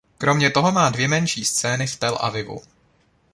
[0.17, 2.61] Kromě toho má dvě menší scény v Tel Avivu.